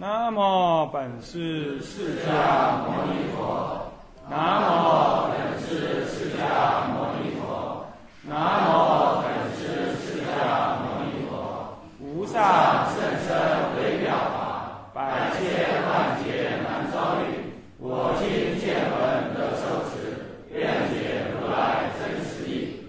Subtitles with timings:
[0.00, 3.92] 南无本师释迦牟尼佛。
[4.30, 7.84] 南无本师释迦牟尼佛。
[8.22, 11.76] 南无本师释迦牟尼佛。
[12.00, 13.28] 无上甚深
[13.76, 15.38] 微妙法，百千
[15.84, 17.52] 万劫难遭遇。
[17.76, 20.16] 我今见闻得受持，
[20.50, 22.88] 愿解如来真实义。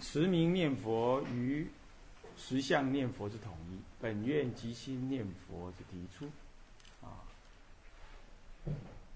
[0.00, 1.70] 持名念佛与
[2.38, 6.26] 实相念佛之统一，本愿即心念佛之提出。
[7.06, 7.22] 啊，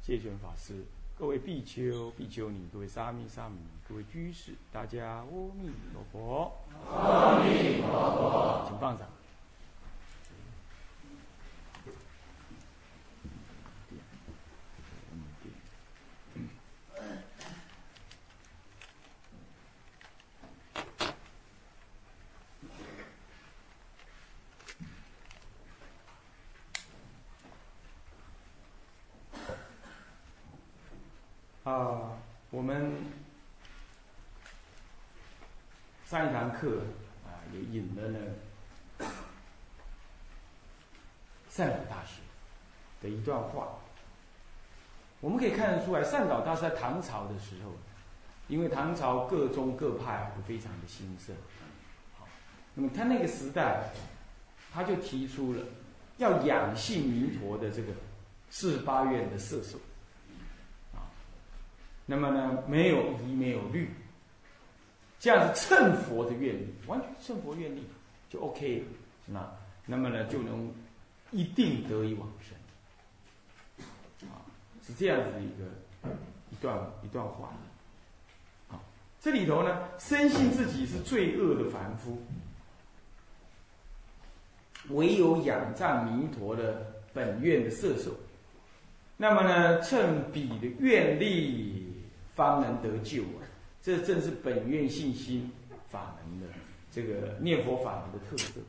[0.00, 0.84] 戒权法师，
[1.18, 5.24] 各位比丘、比丘尼，各位沙弥、沙弥尼，各位居士，大家阿
[5.60, 6.56] 弥陀佛。
[6.88, 9.08] 阿弥陀佛，请放掌。
[31.64, 32.16] 啊，
[32.50, 32.94] 我们
[36.16, 36.78] 上一堂课
[37.26, 38.18] 啊，也引了呢
[41.50, 42.20] 善导大师
[43.02, 43.68] 的一段话。
[45.20, 47.72] 我们可以看得出来，善导大师在唐朝的时候，
[48.48, 51.34] 因为唐朝各宗各派都非常的兴盛，
[52.18, 52.26] 好，
[52.74, 53.90] 那么他那个时代，
[54.72, 55.62] 他就提出了
[56.16, 57.92] 要养性弥陀的这个
[58.48, 59.78] 四十八愿的摄受。
[62.06, 63.90] 那么呢，没有疑，没有虑，
[65.18, 67.82] 这样子称佛的愿力，完全称佛愿力
[68.30, 68.84] 就 OK 了。
[69.26, 69.50] 那
[69.86, 70.72] 那么呢，就能
[71.30, 72.56] 一定得以往生。
[74.28, 74.44] 啊，
[74.86, 75.64] 是这样子一个
[76.50, 77.52] 一段一段话。
[78.68, 78.80] 啊，
[79.20, 82.18] 这里头呢，深信自己是罪恶的凡夫，
[84.90, 88.14] 唯有仰仗弥陀的本愿的摄受，
[89.16, 91.84] 那么呢，趁彼的愿力。
[92.36, 93.45] 方能得救啊！
[93.86, 95.48] 这正是本愿信心
[95.86, 96.46] 法门的
[96.90, 98.60] 这个念佛法门的特色。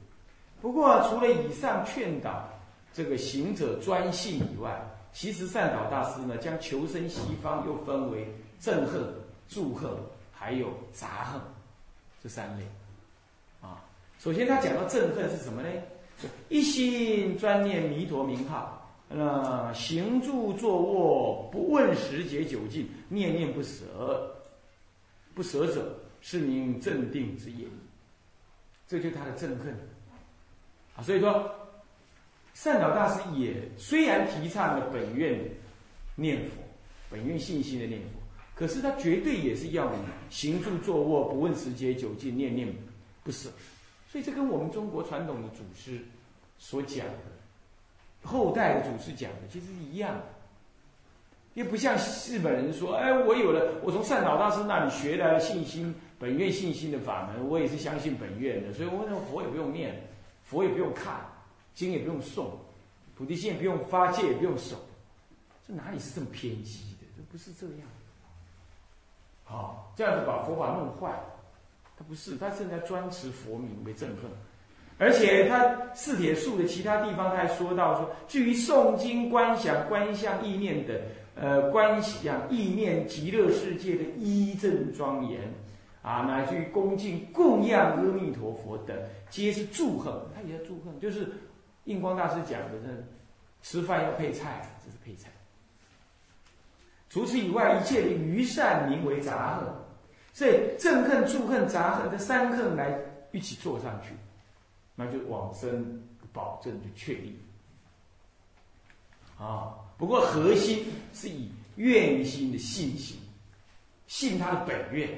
[0.61, 2.47] 不过，除了以上劝导
[2.93, 4.79] 这个行者专信以外，
[5.11, 8.27] 其实善导大师呢，将求生西方又分为
[8.61, 9.11] 憎恨、
[9.49, 9.89] 祝恨，
[10.31, 11.41] 还有杂恨
[12.21, 12.63] 这三类。
[13.59, 13.83] 啊，
[14.19, 15.69] 首先他讲到憎恨是什么呢？
[16.47, 18.87] 一心专念弥陀名号。
[19.09, 24.36] 那行住坐卧不问时节久近，念念不舍，
[25.37, 27.67] 不舍者是名镇定之也。
[28.87, 29.71] 这就是他的憎恨
[30.95, 31.03] 啊。
[31.03, 31.47] 所以说，
[32.55, 35.39] 善导大师也虽然提倡了本愿
[36.15, 36.55] 念佛、
[37.07, 38.07] 本愿信心的念佛，
[38.55, 39.99] 可是他绝对也是要你
[40.31, 42.67] 行住坐卧不问时节久近，念念
[43.23, 43.47] 不舍。
[44.09, 46.01] 所以这跟我们中国传统的祖师
[46.57, 47.13] 所讲的。
[48.23, 50.25] 后代的祖师讲的其实是一样的，
[51.57, 51.97] 又不像
[52.29, 59.99] 日本人说：“哎，我有了，我从善导大师那里学来了信心，本愿信心的法门，我也是相信本愿的，所以我那佛也不用念，
[60.43, 61.15] 佛也不用看，
[61.73, 62.45] 经也不用诵，
[63.15, 64.75] 菩提心也不用发，戒也不用守，
[65.67, 67.07] 这哪里是这么偏激的？
[67.17, 67.87] 这不是这样。
[69.43, 71.11] 好，这样子把佛法弄坏，
[71.97, 74.29] 他不是，他正在专持佛名为憎恨。”
[74.99, 80.95] 而且他四铁树的其他地方，他还说到说，至于诵经观想观相意念等，
[81.39, 85.41] 呃，观想意念极乐世界的一正庄严，
[86.01, 88.97] 啊，乃至于恭敬供养阿弥陀佛等，
[89.29, 90.27] 皆是祝贺。
[90.35, 91.31] 他也要祝贺，就是
[91.83, 92.89] 印光大师讲的，这
[93.61, 95.29] 吃饭要配菜，这是配菜。
[97.09, 99.67] 除此以外，一切的余善名为杂恨，
[100.33, 102.99] 所以憎恨、祝恨、杂恨这三恨来
[103.31, 104.15] 一起做上去。
[104.95, 106.01] 那就往生
[106.33, 107.39] 保证就确立
[109.37, 109.75] 啊！
[109.97, 113.17] 不过核心是以愿心的信心，
[114.05, 115.09] 信他的本愿，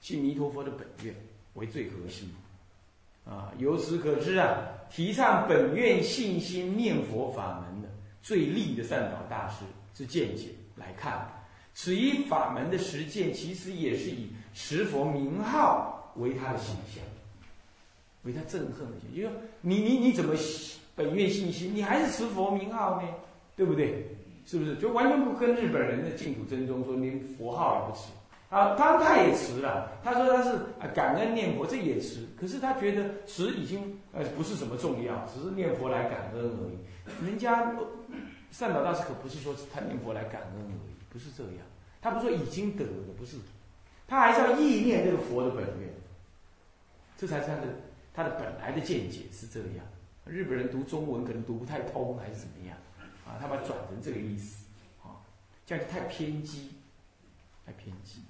[0.00, 1.14] 信弥陀佛的本愿
[1.54, 2.32] 为最核心
[3.26, 3.52] 啊！
[3.58, 4.56] 由此可知啊，
[4.90, 7.88] 提倡本愿信心念佛法门的
[8.22, 9.64] 最利的善导大师
[9.94, 11.30] 之见解来看，
[11.74, 17.04] 此一法门的实践，其实也是以持佛名号为他的形象。
[18.24, 19.30] 为他憎恨的心，因为
[19.60, 20.32] 你你你怎么
[20.94, 23.08] 本愿信心，你还是持佛名号呢？
[23.56, 24.06] 对不对？
[24.44, 24.76] 是不是？
[24.76, 28.12] 就完全不跟日本人的净土真宗说，连佛号也不持
[28.48, 28.74] 啊？
[28.76, 30.58] 当然他也持了，他说他是
[30.94, 32.26] 感恩念佛，这也持。
[32.38, 37.26] 可是他觉得持已经呃不是什么重要，只是念佛来感恩而已。
[37.26, 37.72] 人家
[38.50, 41.54] 善导大师可不是说他念佛来感恩而已，不是这样。
[42.00, 43.36] 他不说已经得了，不是，
[44.06, 45.88] 他还是要意念这个佛的本愿，
[47.16, 47.62] 这才是他的。
[48.14, 49.86] 他的本来的见解是这样，
[50.26, 52.76] 日本人读中文可能读不太通，还是怎么样？
[53.26, 54.64] 啊，他把它转成这个意思，
[55.02, 55.20] 啊，
[55.64, 56.68] 这样就太偏激，
[57.64, 58.20] 太偏激，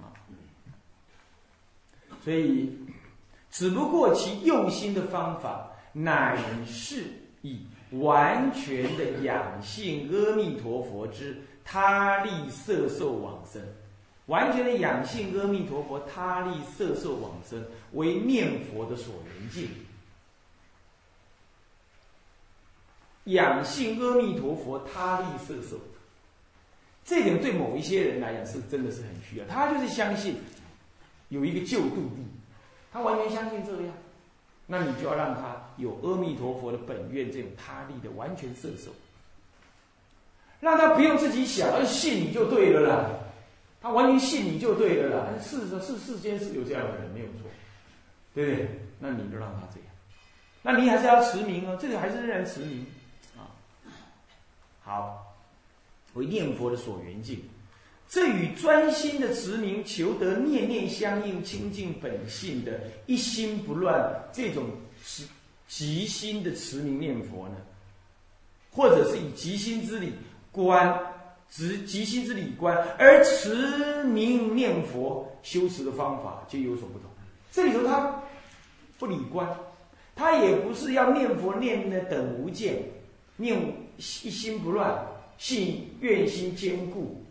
[0.00, 0.12] 啊，
[2.22, 2.70] 所以，
[3.50, 7.04] 只不过其用心的方法，乃是
[7.42, 7.60] 以
[7.92, 13.60] 完全的养性阿弥陀佛之他力色受往生，
[14.26, 19.68] 完全的养性阿弥陀佛他力色受往生为念佛的所缘境。
[23.24, 25.78] 养性阿弥陀佛他力色受，
[27.04, 29.44] 这点对某一些人来讲是真的是很需要。
[29.46, 30.36] 他就是相信
[31.28, 32.24] 有一个救度地，
[32.92, 33.92] 他完全相信这样，
[34.66, 38.90] 那你就要让他有阿弥陀佛的本愿这种他力的完全色受，
[40.60, 43.10] 让他不用自己想，而信你就对了啦。
[43.82, 45.26] 他完全信你就对了啦。
[45.40, 47.48] 事实是世间是有这样的人没有错，
[48.34, 48.80] 对不对？
[48.98, 49.88] 那你就让他这样，
[50.62, 52.86] 那你还是要持名哦，这个还是仍然持名。
[54.90, 55.24] 好，
[56.14, 57.40] 为念佛的所缘境，
[58.08, 64.64] 这与专心的持名求得念念相应、清净本性的一心不乱这种
[65.04, 65.22] 是
[65.68, 67.56] 极心的持名念佛呢，
[68.72, 70.12] 或者是以极心之理
[70.50, 71.00] 观，
[71.48, 77.08] 执极心之理观而持名念佛修持的方法就有所不同。
[77.52, 78.20] 这里头他
[78.98, 79.48] 不理观，
[80.16, 82.82] 他也不是要念佛念的等无间
[83.36, 83.72] 念。
[84.00, 84.98] 一心不乱，
[85.36, 87.22] 信愿心坚固，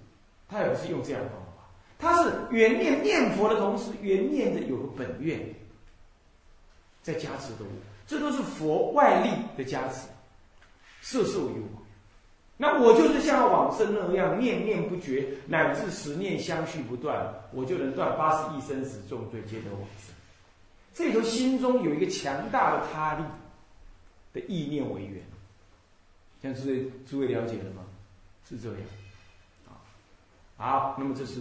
[0.47, 1.63] 他也是用这样的方法，
[1.97, 5.39] 他是原念念佛的同时，原念的有个本愿，
[7.01, 7.71] 在加持的我，
[8.05, 10.07] 这都是佛外力的加持，
[11.01, 11.55] 色受有。
[12.55, 20.13] 那我就是像往生那样念念不绝，乃至十念相续不断，我就能断八十亿生死重罪，皆得往生。
[20.93, 23.23] 这里头心中有一个强大的他力
[24.33, 25.23] 的意念为源。
[26.41, 27.83] 像诸位诸位了解了吗？
[28.47, 28.79] 是这样，
[29.67, 29.77] 啊，
[30.57, 31.39] 好，那么这是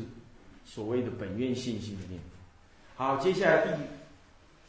[0.67, 3.03] 所谓的本愿信心的念佛。
[3.03, 3.67] 好，接下来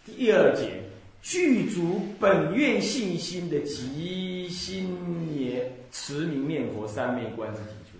[0.05, 0.83] 第第二节，
[1.21, 7.97] 具足本愿信心的极心念持名念佛三昧观之提出，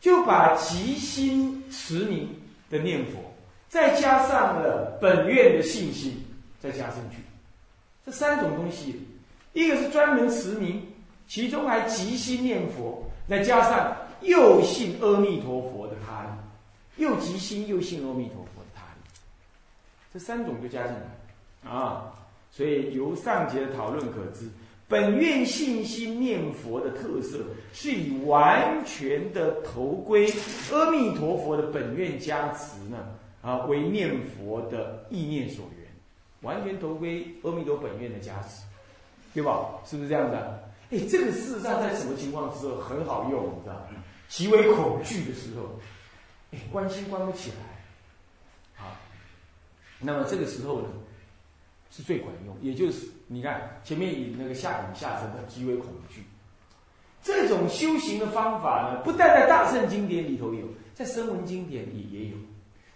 [0.00, 2.26] 就把极心持名
[2.70, 3.34] 的念佛，
[3.68, 6.24] 再加上了本愿的信心，
[6.58, 7.16] 再加上去，
[8.06, 9.02] 这三种东西，
[9.52, 10.86] 一个是专门持名。
[11.30, 16.26] 其中还极心念佛，再加上又信阿弥陀佛的他，
[16.96, 18.82] 又极心又信阿弥陀佛的他，
[20.12, 22.12] 这三种就加进来啊。
[22.50, 24.48] 所以由上节的讨论可知，
[24.88, 27.38] 本愿信心念佛的特色
[27.72, 30.28] 是以完全的投归
[30.72, 33.06] 阿弥陀佛的本愿加持呢
[33.40, 35.86] 啊为念佛的意念所缘，
[36.40, 38.64] 完全投归阿弥陀本愿的加持，
[39.32, 39.78] 对吧？
[39.86, 40.68] 是不是这样的？
[40.90, 43.46] 哎，这个事实上在什么情况时候很好用？
[43.56, 44.02] 你知道吗？
[44.28, 45.78] 极为恐惧的时候，
[46.50, 48.98] 哎，关心关不起来，啊，
[50.00, 50.88] 那么这个时候呢，
[51.90, 52.56] 是最管用。
[52.60, 56.24] 也就是你看前面以那个下引下身的极为恐惧，
[57.22, 62.36] 这种修行的方法呢，不但在大圣经典里头有，在声闻经典里也有。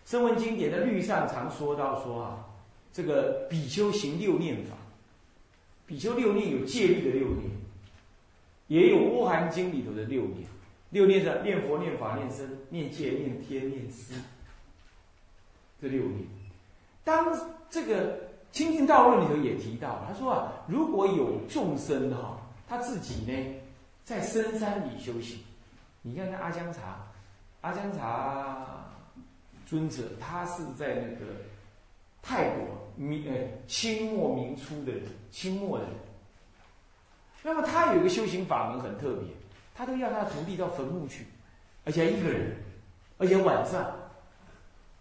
[0.04, 2.44] 声闻经典的律上常说到说啊，
[2.92, 4.76] 这个比丘行六念法，
[5.86, 7.50] 比丘六念有戒律的六念。
[8.68, 10.48] 也有《乌含经》里头的六念，
[10.90, 14.14] 六念是念佛、念法、念僧、念戒、念天、念思，
[15.80, 16.26] 这六念。
[17.04, 18.16] 当这个
[18.52, 23.54] 《清净道论》里头也提到，他说啊，如果有众生哈，他自己呢
[24.04, 25.38] 在深山里修行，
[26.00, 27.06] 你看那阿姜查，
[27.60, 28.86] 阿姜查
[29.66, 31.32] 尊者，他是在那个
[32.22, 32.66] 泰国
[32.96, 33.34] 明呃
[33.66, 34.92] 清末明初的
[35.30, 35.92] 清末的人。
[37.46, 39.28] 那么他有一个修行法门很特别，
[39.74, 41.26] 他都要他的徒弟到坟墓去，
[41.84, 42.56] 而且一个人，
[43.18, 43.94] 而且晚上，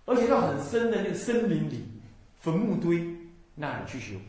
[0.05, 1.85] 而且到很深的那个森林里，
[2.41, 3.15] 坟墓堆
[3.55, 4.19] 那里去修。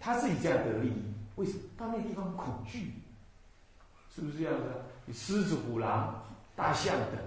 [0.00, 1.60] 他自己这样得利益，为什么？
[1.78, 2.92] 到那个地方恐惧，
[4.12, 4.64] 是不是这样子？
[5.06, 6.24] 有狮子、虎狼、
[6.56, 7.20] 大象等，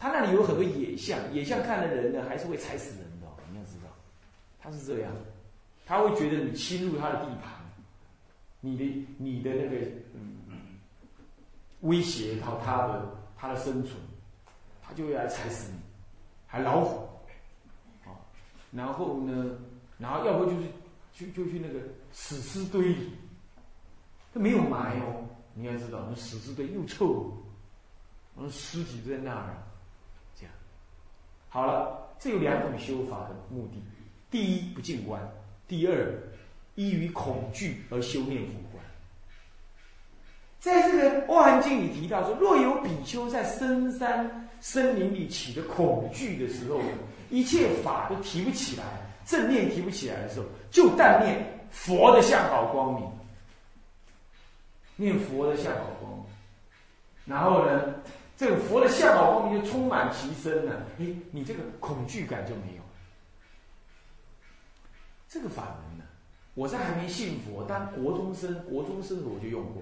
[0.00, 3.28] 他那里有很多野象，野象看了人呢，还是会踩死人的。
[3.52, 3.88] 你要知道，
[4.60, 5.12] 他是这样，
[5.86, 7.57] 他会觉得你侵入他的地盘。
[8.60, 10.78] 你的你的那个嗯
[11.80, 13.94] 威胁到他的他的生存，
[14.82, 15.78] 他就会来踩死你，
[16.46, 17.08] 还老虎，
[18.04, 18.18] 啊，
[18.72, 19.56] 然后呢，
[19.96, 20.66] 然后要不就是
[21.12, 23.12] 就就去那个死尸堆里，
[24.34, 25.24] 他没有埋哦，
[25.54, 27.32] 你要知道那死尸堆又臭，
[28.34, 29.56] 那尸体在那儿，
[30.34, 30.52] 这样，
[31.48, 33.80] 好了，这有两种修法的目的，
[34.30, 35.22] 第一不进关，
[35.68, 36.27] 第二，
[36.78, 38.84] 依于恐惧而修念佛观。
[40.60, 46.80] 在这个《阿含经》里提到说，若有比丘在深山森林里起的恐惧的时候，
[47.30, 48.84] 一切法都提不起来，
[49.26, 53.10] 正念提不起来的时候，就但念佛的相好光明，
[54.94, 56.24] 念佛的相好光明，
[57.24, 57.92] 然后呢，
[58.36, 62.82] 这个佛的相好光明就充满其身了，哎，你这个恐惧感就没有。
[65.28, 65.87] 这个法门，
[66.58, 69.80] 我在还没信佛，当国中生，国中生我就用过。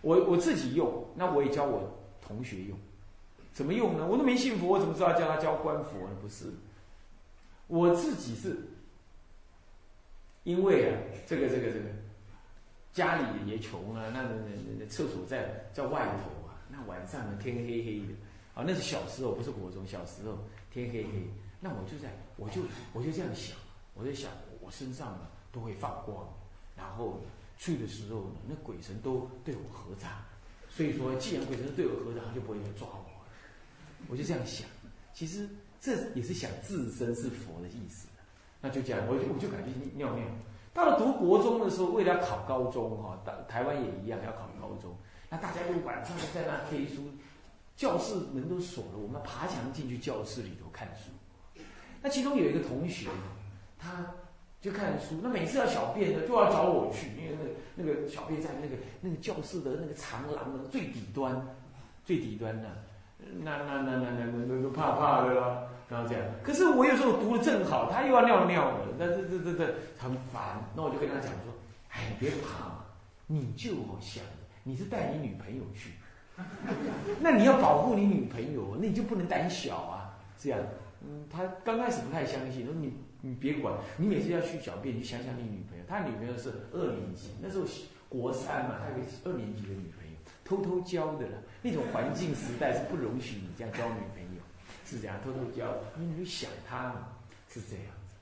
[0.00, 2.78] 我我自己用，那我也教我同学用。
[3.52, 4.06] 怎么用呢？
[4.06, 6.16] 我都没信佛，我怎么知道叫他教观佛呢？
[6.22, 6.46] 不是，
[7.66, 8.56] 我自己是，
[10.44, 11.84] 因为啊，这个这个这个，
[12.94, 18.14] 家里也穷啊，那那那那厕所在在外头啊，那晚上呢天黑黑的，
[18.54, 20.38] 啊，那是小时候，不是国中，小时候
[20.72, 21.28] 天黑黑，
[21.60, 22.62] 那我就在，我就
[22.94, 23.54] 我就这样想。
[23.94, 24.30] 我就想，
[24.70, 26.26] 身上呢都会放光，
[26.76, 27.20] 然后
[27.56, 30.10] 去的时候呢，那鬼神都对我合掌，
[30.68, 33.04] 所以说，既然鬼神对我合掌，他就不会来抓我。
[34.08, 34.68] 我就这样想，
[35.12, 35.48] 其实
[35.80, 38.06] 这也是想自身是佛的意思。
[38.60, 40.24] 那就这样，我就我就感觉尿尿。
[40.72, 44.96] 到了读国中的时候，为了要考高中哈，台台湾也一样要考高中，
[45.28, 47.10] 那大家就晚上在那黑书，
[47.76, 51.10] 教室门都锁了，我们爬墙进去教室里头看书。
[52.00, 53.08] 那其中有一个同学。
[53.80, 54.04] 他
[54.60, 57.36] 就看书，那每次要小便呢，就要找我去，因为
[57.76, 61.40] 那个那个小便在那个那个教室的那个长廊的最底端，
[62.04, 62.68] 最底端的，
[63.38, 66.24] 那那那那那那那怕怕的啦，然后这样。
[66.42, 70.60] 可是我有时候读的正好，他又要尿尿了，那这这这这很烦。
[70.74, 71.54] 那我就跟他讲说
[71.90, 72.84] ：“哎，你别怕，
[73.28, 74.24] 你就想
[74.64, 75.92] 你是带你女朋友去，
[77.20, 80.18] 那你要保护你女朋友，那你就不能胆小啊。
[80.36, 80.58] 这样，
[81.06, 87.64] 嗯，他刚开始不太相信，说你。”你别管，你每次要去小便，你想想你女朋友，他女朋友是二年级，那时候
[88.08, 91.38] 国三嘛，他有个二年级的女朋友，偷偷教的了。
[91.60, 94.42] 那种环境时代是不容许你这样交女朋友，
[94.86, 95.66] 是这样偷偷教，
[95.98, 97.08] 因为你想他嘛，
[97.48, 98.14] 是这样子，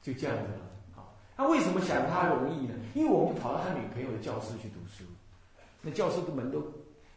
[0.00, 0.60] 就这样子了。
[0.94, 2.74] 好，那为什么想他容易呢？
[2.94, 5.04] 因为我们跑到他女朋友的教室去读书，
[5.82, 6.66] 那教室的门都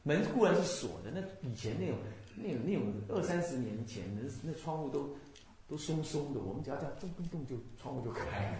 [0.03, 1.97] 门固然是锁的，那以前那种
[2.35, 5.15] 那种那种二三十年前，那那窗户都。
[5.67, 8.57] 都松松的，我们只要这样动动动，就窗户就开了，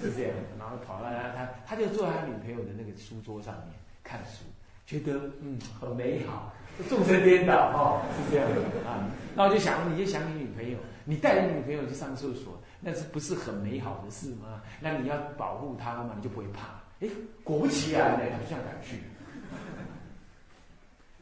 [0.00, 0.32] 是这样。
[0.58, 4.44] 然后跑到，他他就坐在他女朋友的那个书桌上面看书，
[4.86, 6.52] 觉得嗯很美好，
[6.88, 9.04] 众生颠倒哦，是这样的啊。
[9.34, 14.62] 那我就想，你就想你女朋友，你带着女朋友去上厕所，那是不是很美好的事吗？
[14.80, 16.80] 那你要保护她嘛，你就不会怕。
[17.00, 17.08] 哎，
[17.44, 18.96] 果不其然呢，他就这样敢去。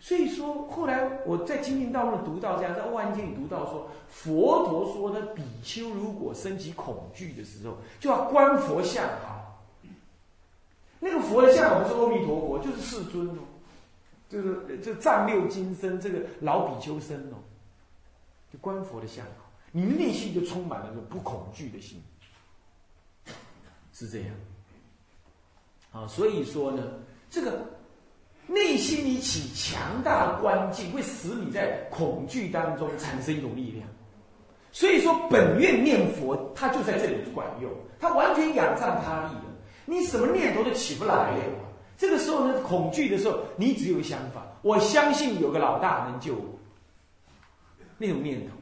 [0.07, 9.67] 所以说，后来我在清净道论读到这样，在《万经》里读到说，佛陀说呢，比丘如果升起恐惧的时候，就要观佛像好。
[11.01, 13.41] 那个佛的像不是阿弥陀佛，就是世尊哦，
[14.29, 17.43] 就是这藏六金身这个老比丘身哦，
[18.53, 19.27] 就观佛的像，
[19.73, 22.01] 你内心就充满了那种不恐惧的心，
[23.93, 24.29] 是这样。
[25.91, 26.81] 啊，所以说呢，
[27.29, 27.75] 这个。
[28.47, 33.87] 内心里起强大的关境，会使你在恐惧当中产生一种力量。
[34.73, 39.45] 所以说，本愿念佛，它就在这里管用，它完全仰仗他力了。
[39.85, 41.43] 你什么念头都起不来了。
[41.97, 46.45] 这个时候呢，恐惧的时候，你只有想法：我相信有个老大能救我。
[47.97, 48.53] 那种念头，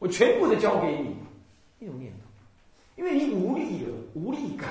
[0.00, 1.16] 我全部都交给你。
[1.78, 2.18] 那种念头，
[2.96, 4.68] 因为你无力了，无力感。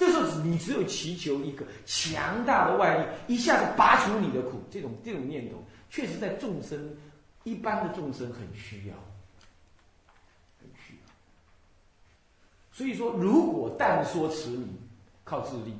[0.00, 4.58] 这时候你只有祈求一个强大的外力，一下子拔除你的苦。
[4.70, 6.96] 这种这种念头，确实在众生
[7.44, 8.94] 一般的众生很需要，
[10.58, 11.12] 很需要。
[12.72, 14.70] 所以说，如果但说持名
[15.22, 15.74] 靠自力，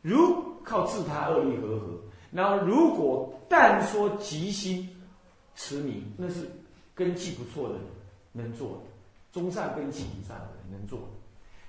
[0.00, 4.88] 如靠自他恶力和合，然后如果但说即心
[5.54, 6.50] 持名，那是
[6.94, 7.84] 根基不错的人
[8.32, 8.84] 能做的，
[9.38, 11.15] 中上根气以上的人能做的。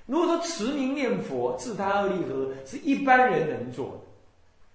[0.08, 4.02] 如果说持名念佛、自他二力合是一般人能做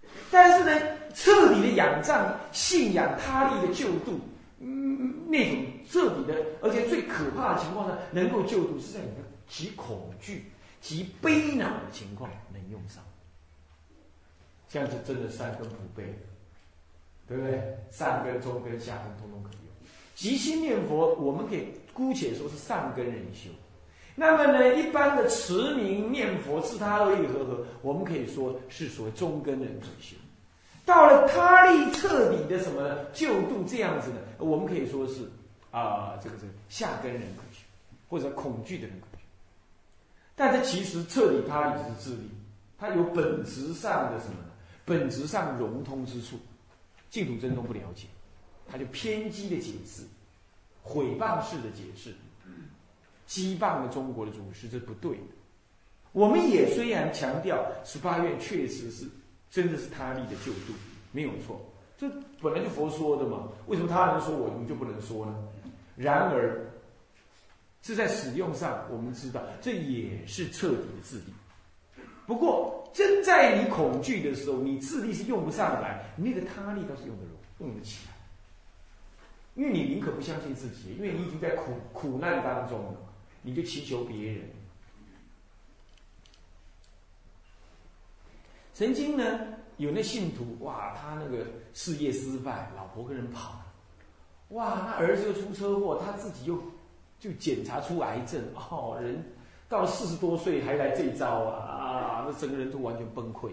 [0.02, 4.20] 的，但是呢，彻底的仰仗、信仰他力的救度，
[4.60, 10.44] 嗯，那种彻底的，而且最可怕的情况呢，能够救度，是在你的极恐惧、
[10.82, 13.02] 极悲恼的情况能用上，
[14.68, 16.02] 这样子真的三根普被，
[17.26, 17.78] 对不对？
[17.90, 19.88] 上根、中根、下根，通通可以用。
[20.14, 23.48] 即心念佛，我们可以姑且说是上根人修。
[24.14, 30.14] 那么呢，一般的持名念佛自他二力和合，我们可以说是属于中根人可修。
[30.84, 35.22] 到了他力彻底的什么救度这样子的，我们可以说是
[35.70, 37.60] 啊，这个这个下根人可修，
[38.08, 39.22] 或者恐惧的人可修。
[40.34, 42.28] 但这其实彻底他理是自利，
[42.78, 44.50] 它有本质上的什么呢？
[44.84, 46.36] 本质上融通之处，
[47.08, 48.08] 净土真宗不了解，
[48.68, 50.02] 他就偏激的解释，
[50.82, 52.12] 毁谤式的解释，
[53.32, 55.22] 讥谤了中国的祖师，这不对的。
[56.12, 59.06] 我们也虽然强调十八愿确实是
[59.50, 60.74] 真的是他力的救度，
[61.12, 61.58] 没有错，
[61.96, 62.06] 这
[62.42, 65.34] 本来就佛说的嘛，为什么他能说我们就不能说呢？
[65.96, 66.60] 然而，
[67.80, 71.24] 是在使用上，我们知道这也是彻底的自利。
[72.26, 77.24] 不过，真在你恐惧的时候，你自力是用不上来，那个他力倒是用得，
[77.60, 78.12] 用得起来。
[79.54, 82.94] 因为你宁可不相信自己，因为你已经在苦苦难当中了，
[83.42, 84.48] 你就祈求别人。
[88.74, 89.40] 曾经呢，
[89.76, 91.44] 有那信徒哇，他那个
[91.74, 93.66] 事业失败，老婆跟人跑了，
[94.48, 96.58] 哇，那儿子又出车祸，他自己又
[97.20, 99.22] 就检查出癌症，哦，人
[99.68, 103.50] 到了四十多岁还来这一招啊啊，那整个人都完全崩溃。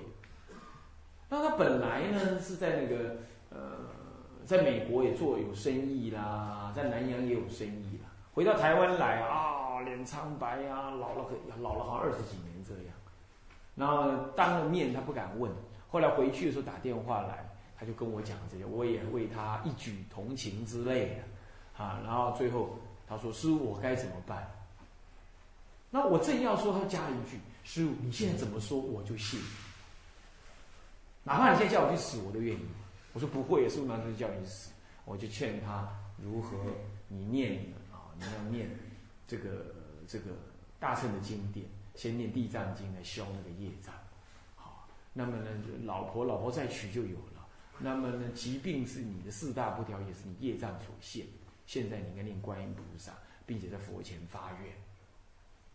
[1.28, 3.18] 那他本来呢是在那个
[3.50, 3.60] 呃，
[4.46, 12.94] 在美国也做有生意啦，在南洋也有生意啦，回到台湾来啊，脸苍白啊，老了很老了好像二十几年这样。
[13.76, 15.52] 然后当了面他不敢问，
[15.90, 24.50] 后来回去的时候打电话来，他就跟我讲这些，我也为他一举同情之类的，啊，然后最后他说：“师傅，我该怎么办？”
[25.90, 29.40] 那我正要说，他加了一句：“师傅，你现在怎么说我就信，
[31.24, 32.66] 哪怕你现在叫我去死，我都愿意。”
[33.14, 34.72] 我说：“不会，师傅马上就叫你死。”
[35.06, 35.90] 我就劝他
[36.22, 36.56] 如何
[37.08, 38.70] 你念啊，你要念
[39.30, 39.74] 这个
[40.10, 40.32] 这个
[40.82, 41.66] 大圣的经典。
[41.96, 43.94] 先念地藏经来消那个业障，
[44.56, 45.50] 好，那么呢，
[45.84, 47.46] 老婆老婆再娶就有了。
[47.78, 51.26] 那么呢，疾病是你的四大不调，也是你业障所现。
[51.66, 53.12] 现在你应该念观音菩萨，
[53.46, 54.72] 并且在佛前发愿，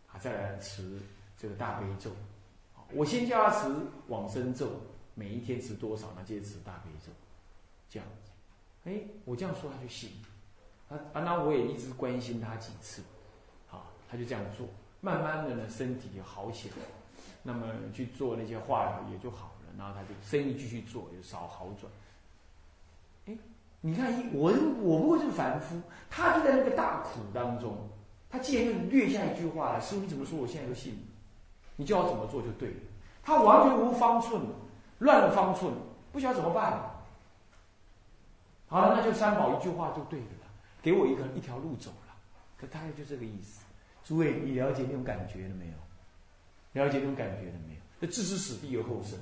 [0.07, 0.99] 啊，再来持
[1.37, 2.09] 这个大悲咒。
[2.91, 3.75] 我先叫他持
[4.07, 4.81] 往生咒，
[5.13, 6.23] 每一天持多少呢？
[6.25, 7.11] 接着持大悲咒，
[7.87, 8.31] 这样子。
[8.89, 10.09] 哎，我这样说他就信。
[10.89, 13.03] 啊啊，那我也一直关心他几次，
[14.09, 14.67] 他就这样做。
[15.01, 16.75] 慢慢的呢，身体就好起来，
[17.43, 21.91] 那么去做那些化疗也就好了，然后他就生意继续做，也少好转。
[23.27, 23.37] 哎，
[23.81, 27.77] 你看一我我不过是凡夫，他就在那个大苦当中，
[28.31, 30.97] 他既然就略下一句话了，师傅你怎么说，我现在都信，
[31.75, 32.75] 你叫我怎么做就对了。
[33.21, 34.41] 他完全无方寸，
[34.99, 35.71] 乱了方寸，
[36.11, 36.79] 不晓得怎么办。
[38.67, 40.25] 好了，那就三宝一句话就对了，
[40.81, 42.15] 给我一个一条路走了，
[42.57, 43.64] 可大概就这个意思。
[44.05, 46.83] 诸位，你了解那种感觉了没有？
[46.83, 47.81] 了解那种感觉了没有？
[47.99, 49.19] 这置之死地而后生，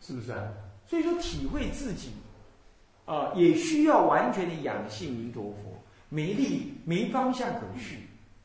[0.00, 0.50] 是不是啊？
[0.86, 2.12] 所以说，体会自己
[3.04, 7.98] 啊，也需要完全的养性弥陀佛，没力没方向可去，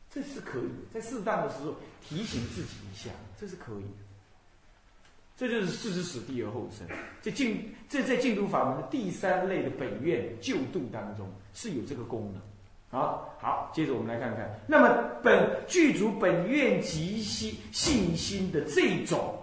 [0.10, 3.10] 这是可以在适当的时候提醒自己一下，
[3.40, 3.86] 这是可以。
[5.38, 6.88] 这就是置之死地而后生。
[7.22, 12.42] 这净这在净土法门的第三类的本愿救度当中是有这个功能。
[12.90, 14.90] 好好，接着我们来看看，那么
[15.22, 19.36] 本剧组本愿极心信心的这种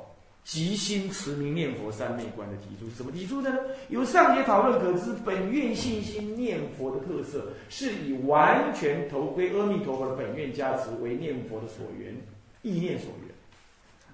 [0.43, 3.59] 极心持名念佛三昧观的提出怎么提出的呢？
[3.91, 12.15] 由上节讨论可知，本愿信心念佛的特色是以完全投归阿弥陀佛的本愿加持为念佛的所缘
[12.63, 13.35] 意念所缘，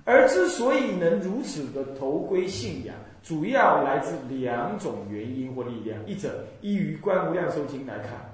[0.05, 8.30] 而之所以能如此的投归信仰，主要来自两种原因或力量，一者依于《观无量寿经》来看。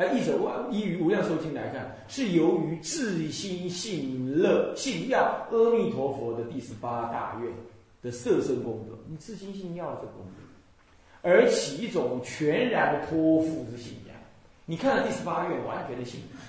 [0.00, 0.38] 而一者
[0.70, 7.52] 依于无量寿经来看，是由于自心信乐信要阿弥陀佛的第十八大愿
[8.00, 14.16] 的摄身功德，你自心信要这功德，而起一种全然的托付之信仰。
[14.64, 16.40] 你看了第十八愿，完全的信仰，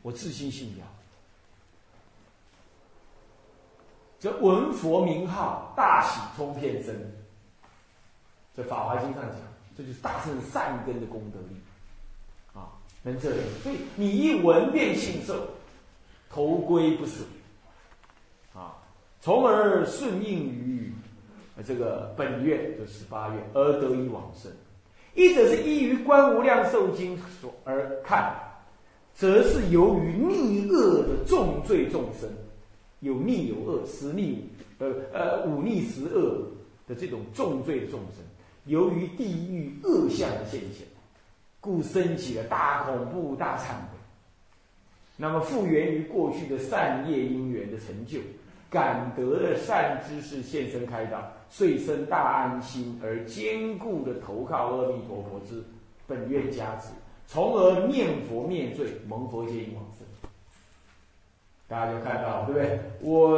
[0.00, 0.86] 我自心信要，
[4.18, 7.14] 这闻佛名号，大喜通遍身。
[8.56, 9.36] 这法华经上讲，
[9.76, 11.56] 这就是大圣善根的功德力。
[13.08, 15.34] 能这样，所以你一闻便信受，
[16.28, 17.22] 头归不舍，
[18.52, 18.76] 啊，
[19.20, 20.92] 从而顺应于
[21.66, 24.52] 这个本愿就十八愿而得以往生。
[25.14, 28.36] 一者是依于《观无量寿经》所而看，
[29.14, 32.28] 则是由于逆恶的重罪众生，
[33.00, 36.46] 有逆有恶，十逆呃呃五逆十恶
[36.86, 38.22] 的这种重罪众生，
[38.66, 40.86] 由于地狱恶相的现象。
[41.60, 43.98] 故升起了大恐怖、大忏悔。
[45.16, 48.20] 那么复源于过去的善业因缘的成就，
[48.70, 55.60] 感得了善知识现身开导，遂生大安心，而坚固的投靠阿弥陀佛之
[56.06, 56.90] 本愿加持，
[57.26, 60.06] 从而念佛灭罪，蒙佛接引往生。
[61.66, 62.80] 大家就看到，对不对？
[63.00, 63.30] 我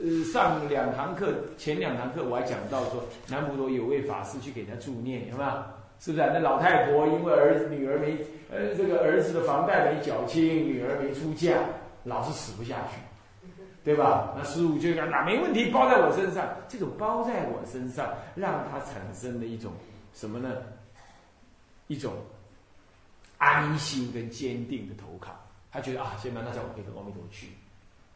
[0.00, 5.50] 呃上两堂课，前两堂课我还讲到说，南普陀有位法师去给他助念，有没有？
[6.00, 6.30] 是不是啊？
[6.32, 8.16] 那老太婆因为儿子女儿没
[8.50, 11.58] 呃这个儿子的房贷没缴清，女儿没出嫁，
[12.04, 12.98] 老是死不下去，
[13.84, 14.34] 对吧？
[14.36, 16.46] 那师傅就讲，那没问题，包在我身上。
[16.68, 19.72] 这种包在我身上，让他产生了一种
[20.14, 20.56] 什么呢？
[21.88, 22.12] 一种
[23.38, 25.34] 安心跟坚定的投靠。
[25.72, 27.48] 他觉得啊，先把那叫我可以跟阿弥陀去，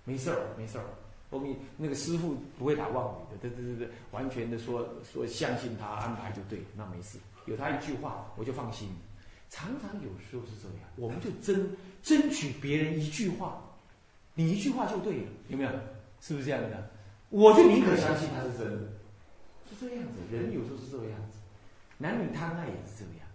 [0.05, 0.85] 没事儿，没事儿。
[1.33, 7.19] 阿弥那个师傅不会打妄语的，对对对对，完全的说说相信他安排就对，那没事。
[7.47, 8.89] 有他一句话，我就放心。
[9.51, 13.63] 常常有时候是这样，我们就争争取别人一句话，
[14.35, 15.71] 你一句话就对了，有没有？
[16.21, 16.91] 是不是这样的？
[17.31, 18.89] 我就宁可相信他是真的，
[19.69, 20.21] 是这样子。
[20.31, 21.39] 人有时候是这个样子，
[21.99, 23.27] 男女贪爱也是这样。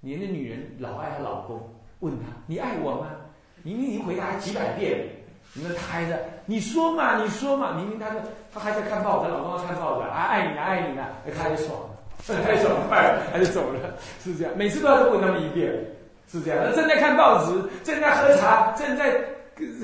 [0.00, 3.10] 你的女人老爱她老公，问他你爱我吗？
[3.62, 5.08] 明明已经回答几百遍，
[5.54, 8.18] 你看他还在你说嘛，你说嘛，明明他说
[8.50, 11.94] 他还在看报纸，老公在看报纸，啊爱你啊爱你啊，他就爽了。
[12.26, 14.52] 太爽快了，他就走了，是这样。
[14.56, 15.70] 每次都要问他们一遍，
[16.26, 16.74] 是这样。
[16.74, 17.52] 正在看报纸，
[17.84, 19.22] 正在喝茶，正在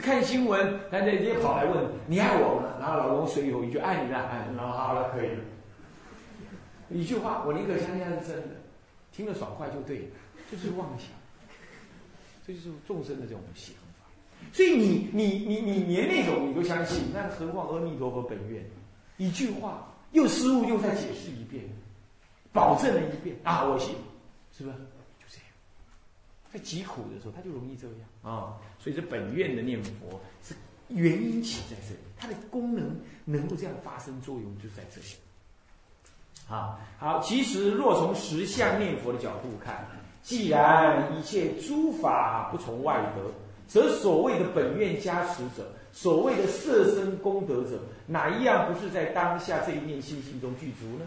[0.02, 5.38] 看新闻，他直接跑来问：“你爱我吗？”然后老公随口一句：“爱你了。”哎，然后好了，可以了。
[6.88, 8.56] 一句话，我宁可相信他是真的，
[9.12, 10.16] 听了爽快就对了，
[10.50, 11.08] 就是妄想，
[12.46, 13.93] 这就是众生的这种想法。
[14.52, 18.64] 所以你你你你连那种你都相信，那何况阿弥陀佛本愿？
[19.16, 21.64] 一句话又失误，又再解释一遍。
[22.52, 23.96] 保证了一遍啊，我信，
[24.56, 24.76] 是不是？
[24.76, 25.46] 就这样，
[26.52, 28.54] 在疾苦的时候，他就容易这样啊。
[28.78, 30.54] 所以这本愿的念佛是
[30.86, 35.06] 原因起在这里，它的功能能够这样发生作用，就在这里。
[36.48, 39.84] 啊，好，其实若从实相念佛的角度看，
[40.22, 43.34] 既然一切诸法不从外得，
[43.68, 51.04] 则所谓的本愿加持者，所谓的色身功德者，哪一样不是在当下这一念心性中具足呢？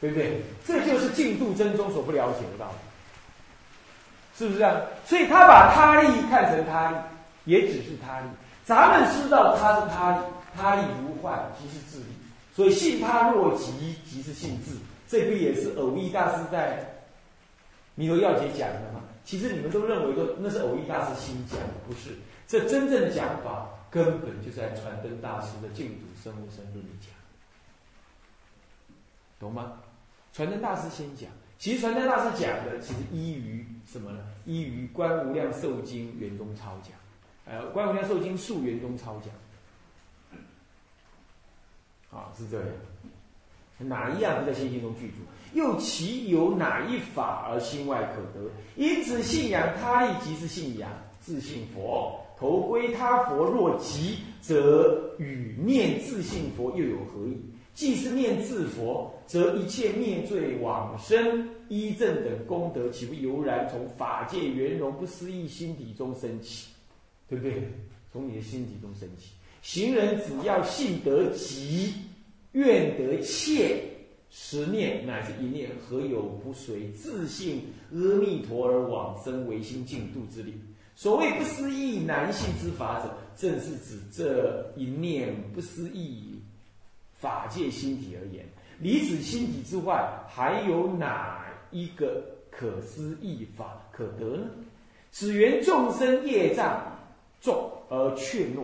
[0.00, 0.42] 对不对？
[0.66, 2.78] 这就是净度真宗所不了解的道理，
[4.36, 4.80] 是不是这样？
[5.06, 6.96] 所以他把他力看成他力，
[7.44, 8.26] 也只是他力。
[8.64, 10.18] 咱们知道他是他力，
[10.56, 12.06] 他力如幻，即是自力。
[12.54, 14.76] 所以信他若即，即是信自。
[15.08, 16.78] 这不也是偶益大师在
[17.94, 19.00] 《弥陀要解》讲的吗？
[19.24, 22.16] 其实你们都认为说那是偶益大师新讲的，不是？
[22.46, 27.10] 这真正的讲法根本就在传灯大师的净土生物生论里讲，
[29.40, 29.80] 懂吗？
[30.32, 34.18] 传灯大师先讲，其实传灯大师讲的其实依于什么呢？
[34.44, 36.92] 依于《观无量寿经》圆中超讲，
[37.46, 39.32] 呃，《观无量寿经》述圆中超讲，
[42.10, 42.68] 啊，是这样。
[43.78, 45.14] 哪一样不在心中具足？
[45.52, 48.50] 又其有哪一法而心外可得？
[48.76, 57.36] 因此信仰他力即是信仰自信佛，投归他佛若即，则与念自信佛又有何异？
[57.72, 66.68] 既是念自佛，则一切灭罪往生依正等功德，岂不油然从法界圆融不思议心底中升起？
[67.28, 67.68] 对不对？
[68.12, 69.30] 从你的心底中升起。
[69.62, 71.92] 行人只要信得急，
[72.54, 73.80] 愿得切，
[74.30, 77.62] 十念乃至一念，何有不随自信
[77.92, 80.54] 阿弥陀而往生唯心净度之力？
[80.96, 86.40] 所谓不思议难信之法者，正是指这一念不思议。
[87.16, 88.44] 法界心体而言，
[88.78, 94.44] 离此心体之外，还有哪一个可思议法可得呢？
[95.10, 96.84] 只缘众生业障
[97.40, 98.62] 重而怯懦，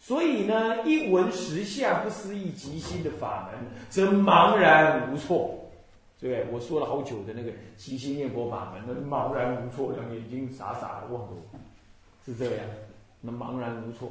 [0.00, 5.54] 所以呢，一闻实相不思议极心的法门，则茫然无措。
[6.20, 11.58] 对我说了好久的那个极心念佛法门，那茫然无措，两眼睛傻傻的望着我，
[12.24, 12.64] 是这样。
[13.20, 14.10] 那茫然无措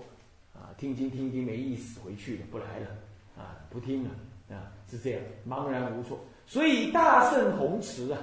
[0.54, 2.88] 啊，听经听经没意思，回去了，不来了。
[3.38, 4.10] 啊，不听了
[4.50, 6.20] 啊，是这样，茫然无措。
[6.46, 8.20] 所以大圣红慈啊，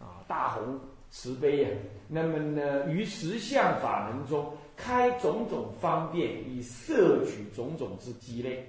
[0.00, 0.78] 啊，大红
[1.10, 1.68] 慈悲呀。
[2.08, 4.52] 那么呢，于十相法门中
[4.82, 8.66] 开种种方便，以摄取种种之机类。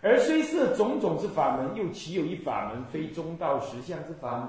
[0.00, 4.48] 而虽设种种之法门，又岂有一法门非中道实相之法门？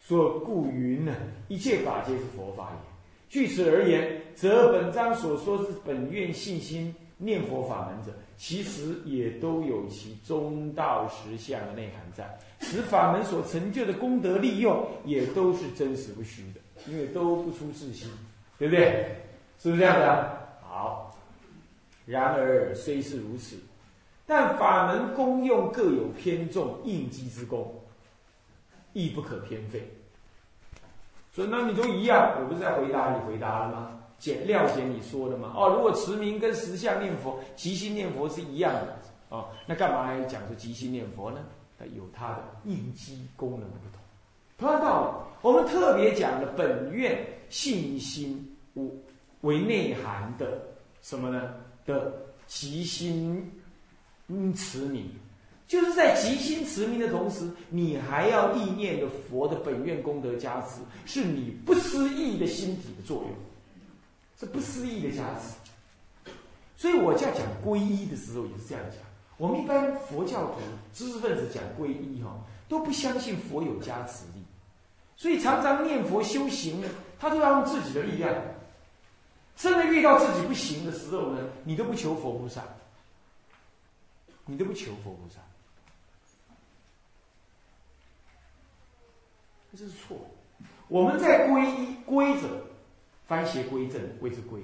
[0.00, 1.14] 所故云呢，
[1.48, 2.78] 一切法皆是佛法也。
[3.28, 8.12] 据此而言，则本章所说之本愿信心念佛法门者。
[8.36, 18.10] 其实也都有其中道实相的内涵在，此法门所成就的功德利用也都是真实不虚的，因为都不出自心，
[18.58, 19.06] 对不对？
[19.64, 20.38] 是不是这样的？
[20.60, 21.10] 好，
[22.04, 23.56] 然而虽是如此，
[24.26, 27.74] 但法门功用各有偏重，应机之功
[28.92, 29.90] 亦不可偏废。
[31.32, 33.98] 所以那你都一样，我不是在回答你回答了吗？
[34.18, 35.54] 解了解你说的嘛？
[35.56, 38.98] 哦，如果持名跟实相念佛、即心念佛是一样的
[39.30, 41.38] 哦，那干嘛还讲说即心念佛呢？
[41.78, 43.98] 它有它的应机功能的不同。
[44.58, 48.94] 同样道理，我们特别讲的本愿信心无
[49.44, 50.60] 为内涵的
[51.00, 51.54] 什么呢？
[51.86, 52.12] 的
[52.46, 53.50] 极心
[54.54, 55.08] 持名，
[55.68, 63.30] 就是在极心持名的同时，你还要意念的佛的本愿功德加持，是你不思议的心体的作用。
[64.36, 66.30] 是不思议的加持，
[66.76, 68.98] 所以我在讲皈依的时候也是这样讲。
[69.36, 70.60] 我们一般佛教徒、
[70.92, 72.36] 知识分子讲皈依哈，
[72.68, 74.42] 都不相信佛有加持力，
[75.16, 76.82] 所以常常念佛修行，
[77.16, 78.34] 他都要用自己的力量。
[79.56, 82.62] 真的遇到自己不行的时候呢，你都不求佛菩萨，
[84.46, 85.40] 你都不求佛菩萨，
[89.72, 90.18] 这是错。
[90.88, 92.48] 我们在皈依规则。
[93.26, 94.60] 番邪归正谓之归，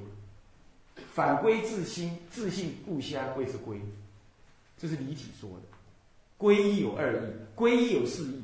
[1.15, 3.81] 反归自心，自信故乡谓之归，
[4.77, 5.63] 这是离体说的。
[6.39, 8.43] 皈依有二义，皈依有四义，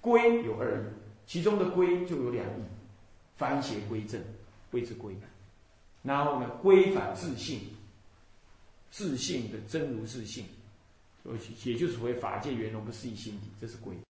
[0.00, 0.84] 归有二义，
[1.26, 2.62] 其中的归就有两义，
[3.36, 4.22] 番邪归正
[4.70, 5.12] 谓之归。
[6.02, 7.60] 然后呢，归返自信，
[8.90, 10.44] 自信的真如自信，
[11.64, 13.96] 也就是所谓法界圆融不思议心体，这是归。